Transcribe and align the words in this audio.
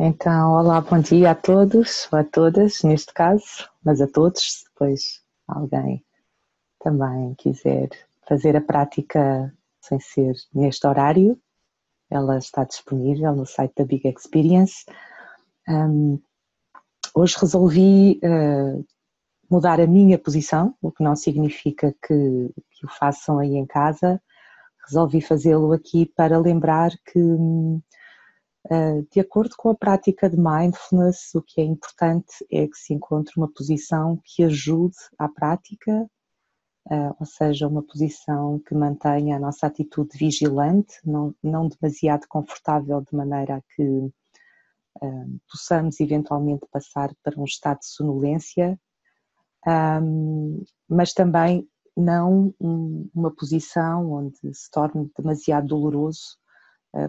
Então, 0.00 0.52
olá, 0.52 0.80
bom 0.80 1.00
dia 1.00 1.32
a 1.32 1.34
todos, 1.34 2.08
ou 2.12 2.20
a 2.20 2.22
todas, 2.22 2.84
neste 2.84 3.12
caso, 3.12 3.68
mas 3.84 4.00
a 4.00 4.06
todos, 4.06 4.40
se 4.40 4.64
depois 4.66 5.24
alguém 5.48 6.04
também 6.78 7.34
quiser 7.34 7.88
fazer 8.28 8.54
a 8.54 8.60
prática 8.60 9.52
sem 9.80 9.98
ser 9.98 10.36
neste 10.54 10.86
horário, 10.86 11.36
ela 12.08 12.38
está 12.38 12.62
disponível 12.62 13.34
no 13.34 13.44
site 13.44 13.74
da 13.76 13.84
Big 13.84 14.06
Experience. 14.06 14.84
Um, 15.68 16.22
hoje 17.12 17.36
resolvi 17.40 18.20
uh, 18.22 18.86
mudar 19.50 19.80
a 19.80 19.86
minha 19.88 20.16
posição, 20.16 20.76
o 20.80 20.92
que 20.92 21.02
não 21.02 21.16
significa 21.16 21.92
que, 22.06 22.54
que 22.70 22.86
o 22.86 22.88
façam 22.88 23.40
aí 23.40 23.56
em 23.56 23.66
casa. 23.66 24.22
Resolvi 24.86 25.20
fazê-lo 25.20 25.72
aqui 25.72 26.06
para 26.06 26.38
lembrar 26.38 26.92
que 27.04 27.18
eh, 27.18 27.97
de 29.10 29.20
acordo 29.20 29.54
com 29.56 29.70
a 29.70 29.74
prática 29.74 30.28
de 30.28 30.36
mindfulness, 30.36 31.34
o 31.34 31.42
que 31.42 31.60
é 31.60 31.64
importante 31.64 32.46
é 32.50 32.66
que 32.66 32.76
se 32.76 32.92
encontre 32.92 33.32
uma 33.36 33.50
posição 33.50 34.20
que 34.22 34.44
ajude 34.44 34.96
à 35.18 35.28
prática, 35.28 36.06
eh, 36.90 37.10
ou 37.18 37.26
seja, 37.26 37.66
uma 37.66 37.82
posição 37.82 38.58
que 38.60 38.74
mantenha 38.74 39.36
a 39.36 39.40
nossa 39.40 39.66
atitude 39.66 40.16
vigilante, 40.18 40.94
não, 41.04 41.34
não 41.42 41.68
demasiado 41.68 42.26
confortável, 42.28 43.00
de 43.00 43.16
maneira 43.16 43.56
a 43.56 43.62
que 43.74 44.10
eh, 45.02 45.26
possamos 45.50 45.98
eventualmente 46.00 46.66
passar 46.70 47.14
para 47.22 47.40
um 47.40 47.44
estado 47.44 47.78
de 47.80 47.86
sonolência, 47.86 48.78
mas 50.88 51.12
também 51.12 51.68
não 51.96 52.54
uma 53.14 53.30
posição 53.30 54.12
onde 54.12 54.38
se 54.54 54.70
torne 54.70 55.10
demasiado 55.16 55.66
doloroso 55.66 56.38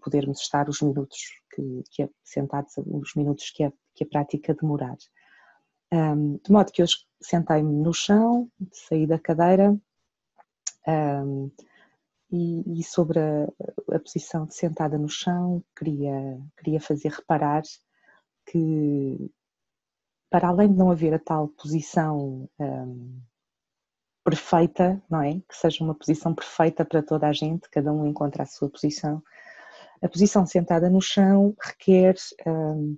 podermos 0.00 0.40
estar 0.40 0.68
os 0.68 0.80
minutos 0.80 1.18
que, 1.54 1.82
que 1.90 2.02
é 2.02 2.08
sentados, 2.22 2.74
os 2.76 3.14
minutos 3.14 3.50
que, 3.50 3.64
é, 3.64 3.72
que 3.94 4.04
a 4.04 4.06
prática 4.06 4.54
demorar. 4.54 4.96
Um, 5.92 6.38
de 6.38 6.50
modo 6.50 6.72
que 6.72 6.82
hoje 6.82 6.96
sentei-me 7.20 7.72
no 7.72 7.92
chão, 7.92 8.50
saí 8.72 9.06
da 9.06 9.18
cadeira 9.18 9.76
um, 10.86 11.50
e, 12.30 12.80
e, 12.80 12.82
sobre 12.82 13.20
a, 13.20 13.44
a, 13.94 14.00
posição 14.00 14.46
de 14.46 14.54
sentada 14.54 14.98
no 14.98 15.08
chão 15.08 15.62
queria, 15.76 16.40
queria 16.56 16.80
fazer 16.80 17.10
reparar 17.10 17.62
que 18.46 19.30
para 20.28 20.48
além 20.48 20.72
de 20.72 20.76
não 20.76 20.90
haver 20.90 21.14
a 21.14 21.18
tal 21.18 21.48
posição 21.48 22.48
um, 22.58 23.20
perfeita, 24.24 25.00
não 25.08 25.22
é? 25.22 25.34
Que 25.34 25.56
seja 25.56 25.84
uma 25.84 25.94
posição 25.94 26.34
perfeita 26.34 26.84
para 26.84 27.02
toda 27.02 27.28
a 27.28 27.32
gente, 27.32 27.70
cada 27.70 27.92
um 27.92 28.06
encontra 28.06 28.42
a 28.42 28.46
sua 28.46 28.68
posição, 28.68 29.22
a 30.02 30.08
posição 30.08 30.46
sentada 30.46 30.90
no 30.90 31.00
chão 31.00 31.54
requer 31.60 32.14
um, 32.46 32.96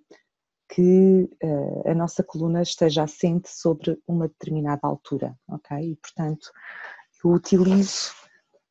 que 0.69 1.29
uh, 1.43 1.89
a 1.89 1.95
nossa 1.95 2.23
coluna 2.23 2.63
esteja 2.63 3.05
assente 3.05 3.49
sobre 3.49 3.99
uma 4.07 4.29
determinada 4.29 4.81
altura, 4.85 5.37
ok? 5.49 5.93
E 5.93 5.97
portanto 5.97 6.51
eu 7.25 7.31
utilizo, 7.31 8.13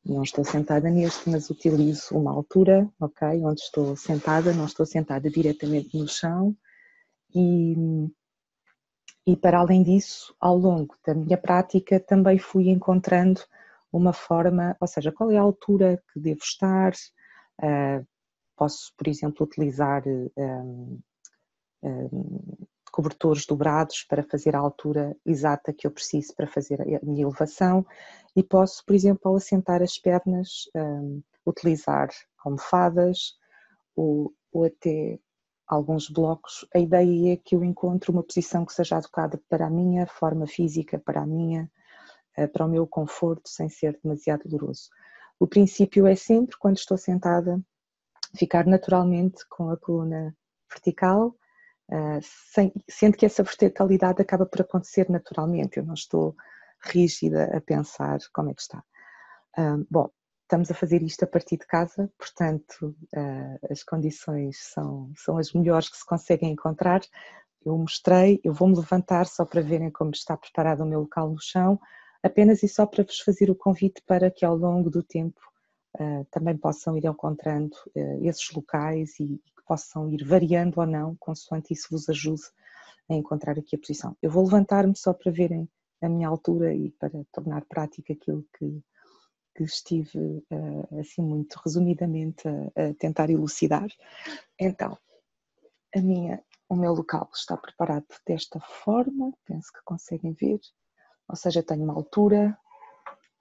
não 0.04 0.22
estou 0.22 0.44
sentada 0.44 0.88
neste, 0.88 1.28
mas 1.28 1.50
utilizo 1.50 2.16
uma 2.16 2.32
altura, 2.32 2.88
ok? 3.00 3.28
Onde 3.42 3.60
estou 3.60 3.96
sentada, 3.96 4.52
não 4.52 4.66
estou 4.66 4.86
sentada 4.86 5.28
diretamente 5.30 5.96
no 5.98 6.08
chão 6.08 6.56
e, 7.34 7.74
e 9.26 9.36
para 9.36 9.58
além 9.58 9.82
disso, 9.82 10.34
ao 10.40 10.56
longo 10.56 10.96
da 11.06 11.14
minha 11.14 11.36
prática 11.36 11.98
também 12.00 12.38
fui 12.38 12.68
encontrando 12.68 13.40
uma 13.92 14.12
forma, 14.12 14.76
ou 14.80 14.86
seja, 14.86 15.12
qual 15.12 15.30
é 15.30 15.36
a 15.36 15.42
altura 15.42 16.02
que 16.12 16.20
devo 16.20 16.40
estar, 16.42 16.92
uh, 17.62 18.06
Posso, 18.56 18.92
por 18.96 19.06
exemplo, 19.06 19.46
utilizar 19.46 20.02
um, 20.06 20.98
um, 21.82 22.66
cobertores 22.90 23.44
dobrados 23.44 24.04
para 24.04 24.22
fazer 24.22 24.56
a 24.56 24.58
altura 24.58 25.14
exata 25.24 25.72
que 25.72 25.86
eu 25.86 25.90
preciso 25.90 26.34
para 26.34 26.46
fazer 26.46 26.80
a 26.80 27.04
minha 27.04 27.24
elevação 27.24 27.86
e 28.34 28.42
posso, 28.42 28.84
por 28.84 28.94
exemplo, 28.94 29.30
ao 29.30 29.36
assentar 29.36 29.82
as 29.82 29.98
pernas, 29.98 30.70
um, 30.74 31.22
utilizar 31.44 32.08
almofadas 32.44 33.34
ou, 33.94 34.32
ou 34.52 34.64
até 34.64 35.18
alguns 35.66 36.08
blocos. 36.08 36.66
A 36.74 36.78
ideia 36.78 37.34
é 37.34 37.36
que 37.36 37.54
eu 37.56 37.64
encontre 37.64 38.10
uma 38.10 38.22
posição 38.22 38.64
que 38.64 38.72
seja 38.72 38.96
adequada 38.96 39.40
para 39.48 39.66
a 39.66 39.70
minha 39.70 40.06
forma 40.06 40.46
física, 40.46 40.98
para 40.98 41.22
a 41.22 41.26
minha, 41.26 41.70
eh, 42.36 42.46
para 42.46 42.64
o 42.64 42.68
meu 42.68 42.86
conforto, 42.86 43.48
sem 43.48 43.68
ser 43.68 43.98
demasiado 44.02 44.48
doloroso. 44.48 44.88
O 45.38 45.46
princípio 45.46 46.06
é 46.06 46.14
sempre, 46.14 46.56
quando 46.58 46.78
estou 46.78 46.96
sentada, 46.96 47.60
ficar 48.34 48.66
naturalmente 48.66 49.46
com 49.48 49.70
a 49.70 49.76
coluna 49.76 50.34
vertical, 50.70 51.36
uh, 51.90 52.20
sem, 52.22 52.72
sendo 52.88 53.16
que 53.16 53.26
essa 53.26 53.42
verticalidade 53.42 54.20
acaba 54.20 54.46
por 54.46 54.60
acontecer 54.60 55.08
naturalmente, 55.10 55.78
eu 55.78 55.84
não 55.84 55.94
estou 55.94 56.34
rígida 56.80 57.56
a 57.56 57.60
pensar 57.60 58.18
como 58.32 58.50
é 58.50 58.54
que 58.54 58.62
está. 58.62 58.82
Uh, 59.58 59.86
bom, 59.90 60.10
estamos 60.42 60.70
a 60.70 60.74
fazer 60.74 61.02
isto 61.02 61.24
a 61.24 61.26
partir 61.26 61.56
de 61.56 61.66
casa, 61.66 62.10
portanto 62.18 62.96
uh, 63.14 63.72
as 63.72 63.82
condições 63.82 64.58
são, 64.72 65.12
são 65.16 65.38
as 65.38 65.52
melhores 65.52 65.88
que 65.88 65.96
se 65.96 66.06
conseguem 66.06 66.52
encontrar. 66.52 67.00
Eu 67.64 67.76
mostrei, 67.76 68.40
eu 68.44 68.54
vou-me 68.54 68.76
levantar 68.76 69.26
só 69.26 69.44
para 69.44 69.60
verem 69.60 69.90
como 69.90 70.12
está 70.12 70.36
preparado 70.36 70.82
o 70.82 70.86
meu 70.86 71.00
local 71.00 71.30
no 71.30 71.40
chão, 71.40 71.80
apenas 72.22 72.62
e 72.62 72.68
só 72.68 72.86
para 72.86 73.02
vos 73.02 73.20
fazer 73.20 73.50
o 73.50 73.56
convite 73.56 74.00
para 74.06 74.30
que 74.30 74.44
ao 74.44 74.56
longo 74.56 74.88
do 74.88 75.02
tempo 75.02 75.40
também 76.30 76.56
possam 76.56 76.96
ir 76.96 77.04
encontrando 77.06 77.74
uh, 77.94 78.26
esses 78.26 78.50
locais 78.52 79.18
e 79.20 79.40
que 79.56 79.62
possam 79.66 80.10
ir 80.10 80.24
variando 80.24 80.78
ou 80.80 80.86
não, 80.86 81.16
consoante 81.16 81.72
isso 81.72 81.88
vos 81.90 82.08
ajude 82.08 82.42
a 83.08 83.14
encontrar 83.14 83.58
aqui 83.58 83.76
a 83.76 83.78
posição. 83.78 84.16
Eu 84.20 84.30
vou 84.30 84.44
levantar-me 84.44 84.96
só 84.96 85.12
para 85.12 85.30
verem 85.32 85.68
a 86.02 86.08
minha 86.08 86.28
altura 86.28 86.74
e 86.74 86.90
para 86.90 87.10
tornar 87.32 87.64
prática 87.64 88.12
aquilo 88.12 88.44
que, 88.58 88.82
que 89.54 89.64
estive 89.64 90.18
uh, 90.18 91.00
assim 91.00 91.22
muito 91.22 91.58
resumidamente 91.64 92.46
a, 92.46 92.90
a, 92.90 92.94
tentar 92.94 93.30
elucidar. 93.30 93.88
Então, 94.58 94.98
a 95.94 96.00
minha, 96.00 96.42
o 96.68 96.76
meu 96.76 96.92
local 96.92 97.30
está 97.32 97.56
preparado 97.56 98.06
desta 98.26 98.60
forma, 98.60 99.32
penso 99.44 99.72
que 99.72 99.80
conseguem 99.84 100.32
ver, 100.32 100.60
ou 101.28 101.36
seja, 101.36 101.62
tenho 101.62 101.84
uma 101.84 101.94
altura, 101.94 102.56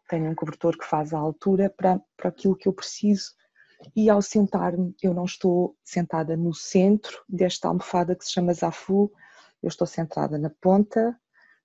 tenho 0.09 0.29
um 0.29 0.35
cobertor 0.35 0.77
que 0.77 0.85
faz 0.85 1.13
a 1.13 1.17
altura 1.19 1.69
para, 1.69 1.99
para 2.15 2.29
aquilo 2.29 2.55
que 2.55 2.67
eu 2.67 2.73
preciso 2.73 3.33
e 3.95 4.09
ao 4.09 4.21
sentar-me 4.21 4.95
eu 5.01 5.13
não 5.13 5.25
estou 5.25 5.75
sentada 5.83 6.37
no 6.37 6.53
centro 6.53 7.23
desta 7.27 7.67
almofada 7.67 8.15
que 8.15 8.25
se 8.25 8.31
chama 8.31 8.53
Zafu, 8.53 9.11
eu 9.61 9.67
estou 9.67 9.85
sentada 9.85 10.37
na 10.37 10.49
ponta 10.61 11.19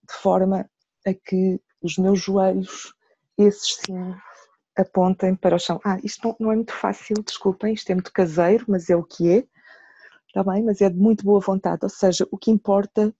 de 0.06 0.14
forma 0.14 0.68
a 1.06 1.14
que 1.14 1.60
os 1.82 1.96
meus 1.96 2.20
joelhos, 2.20 2.92
esses 3.38 3.78
sim, 3.84 4.14
apontem 4.76 5.34
para 5.34 5.56
o 5.56 5.58
chão. 5.58 5.80
Ah, 5.84 5.98
isto 6.02 6.28
não, 6.28 6.36
não 6.38 6.52
é 6.52 6.56
muito 6.56 6.72
fácil, 6.72 7.22
desculpem, 7.24 7.74
isto 7.74 7.90
é 7.90 7.94
muito 7.94 8.12
caseiro, 8.12 8.64
mas 8.68 8.90
é 8.90 8.96
o 8.96 9.04
que 9.04 9.30
é, 9.30 9.46
está 10.26 10.42
bem? 10.44 10.62
Mas 10.62 10.80
é 10.80 10.90
de 10.90 10.96
muito 10.96 11.24
boa 11.24 11.40
vontade, 11.40 11.80
ou 11.82 11.88
seja, 11.88 12.26
o 12.30 12.38
que 12.38 12.50
importa 12.50 13.14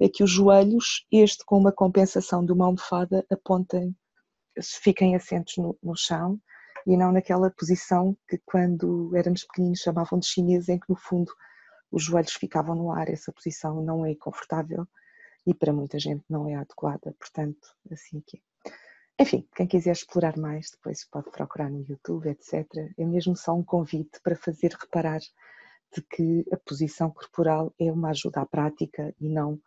é 0.00 0.08
que 0.08 0.24
os 0.24 0.30
joelhos, 0.30 1.06
este 1.10 1.44
com 1.44 1.58
uma 1.58 1.72
compensação 1.72 2.44
de 2.44 2.52
uma 2.52 2.66
almofada, 2.66 3.24
apontem 3.30 3.94
fiquem 4.62 5.14
assentos 5.14 5.56
no, 5.56 5.78
no 5.82 5.96
chão 5.96 6.40
e 6.86 6.96
não 6.96 7.12
naquela 7.12 7.50
posição 7.50 8.16
que 8.28 8.38
quando 8.44 9.14
éramos 9.16 9.44
pequeninos 9.44 9.80
chamavam 9.80 10.18
de 10.18 10.26
chinês, 10.26 10.68
em 10.68 10.78
que 10.78 10.88
no 10.88 10.96
fundo 10.96 11.32
os 11.90 12.04
joelhos 12.04 12.32
ficavam 12.32 12.74
no 12.74 12.92
ar. 12.92 13.08
Essa 13.08 13.32
posição 13.32 13.82
não 13.82 14.04
é 14.04 14.14
confortável 14.14 14.86
e 15.46 15.54
para 15.54 15.72
muita 15.72 15.98
gente 15.98 16.24
não 16.28 16.48
é 16.48 16.54
adequada, 16.54 17.14
portanto, 17.18 17.74
assim 17.90 18.22
que 18.26 18.36
é. 18.36 18.40
Enfim, 19.20 19.48
quem 19.56 19.66
quiser 19.66 19.92
explorar 19.92 20.36
mais, 20.36 20.70
depois 20.70 21.04
pode 21.04 21.30
procurar 21.30 21.68
no 21.68 21.84
YouTube, 21.88 22.28
etc. 22.28 22.64
É 22.96 23.04
mesmo 23.04 23.36
só 23.36 23.52
um 23.52 23.64
convite 23.64 24.20
para 24.22 24.36
fazer 24.36 24.72
reparar 24.80 25.20
de 25.94 26.02
que 26.02 26.44
a 26.52 26.56
posição 26.56 27.10
corporal 27.10 27.72
é 27.78 27.90
uma 27.90 28.10
ajuda 28.10 28.40
à 28.40 28.46
prática 28.46 29.14
e 29.20 29.28
não, 29.28 29.60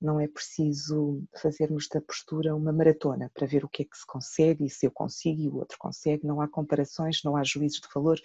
não 0.00 0.18
é 0.18 0.26
preciso 0.26 1.22
fazermos 1.40 1.88
da 1.88 2.00
postura 2.00 2.56
uma 2.56 2.72
maratona 2.72 3.30
para 3.34 3.46
ver 3.46 3.64
o 3.64 3.68
que 3.68 3.82
é 3.82 3.84
que 3.84 3.96
se 3.96 4.06
consegue 4.06 4.64
e 4.64 4.70
se 4.70 4.86
eu 4.86 4.90
consigo 4.90 5.40
e 5.40 5.48
o 5.48 5.56
outro 5.56 5.76
consegue. 5.78 6.26
Não 6.26 6.40
há 6.40 6.48
comparações, 6.48 7.22
não 7.22 7.36
há 7.36 7.44
juízos 7.44 7.80
de 7.80 7.88
valor, 7.94 8.18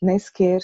nem 0.00 0.18
sequer, 0.18 0.60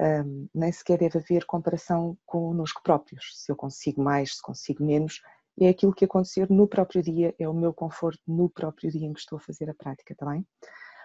um, 0.00 0.48
nem 0.54 0.72
sequer 0.72 0.98
deve 0.98 1.18
haver 1.18 1.44
comparação 1.44 2.18
connosco 2.26 2.82
próprios. 2.82 3.32
Se 3.34 3.50
eu 3.50 3.56
consigo 3.56 4.02
mais, 4.02 4.36
se 4.36 4.42
consigo 4.42 4.84
menos, 4.84 5.22
é 5.58 5.68
aquilo 5.68 5.94
que 5.94 6.04
acontecer 6.04 6.50
no 6.50 6.66
próprio 6.66 7.02
dia, 7.02 7.34
é 7.38 7.48
o 7.48 7.54
meu 7.54 7.72
conforto 7.72 8.20
no 8.26 8.50
próprio 8.50 8.90
dia 8.90 9.06
em 9.06 9.12
que 9.12 9.20
estou 9.20 9.38
a 9.38 9.40
fazer 9.40 9.70
a 9.70 9.74
prática, 9.74 10.12
está 10.12 10.26
bem? 10.26 10.46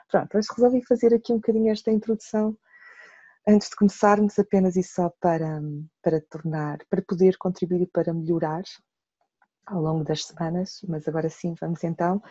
Pronto, 0.10 0.30
mas 0.33 0.50
resolvi 0.50 0.83
fazer 0.86 1.13
aqui 1.13 1.31
um 1.31 1.38
bocadinho 1.38 1.71
esta 1.71 1.89
introdução 1.89 2.57
Antes 3.48 3.70
de 3.70 3.76
começarmos, 3.76 4.38
apenas 4.38 4.76
e 4.76 4.84
só 4.84 5.10
para, 5.20 5.60
para 6.04 6.22
tornar, 6.30 6.78
para 6.90 7.02
poder 7.02 7.38
contribuir 7.38 7.90
para 7.92 8.14
melhorar 8.14 8.62
ao 9.66 9.82
longo 9.82 10.04
das 10.04 10.26
semanas, 10.26 10.80
mas 10.88 11.08
agora 11.08 11.30
sim 11.30 11.56
vamos 11.60 11.84
então 11.84 12.22